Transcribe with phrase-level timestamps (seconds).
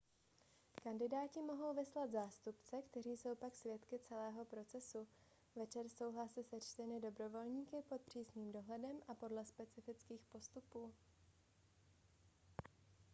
[0.83, 5.07] kandidáti mohou vyslat zástupce kteří jsou pak svědky celého procesu
[5.55, 10.91] večer jsou hlasy sečteny dobrovolníky pod přísným dohledem a podle specifických postupů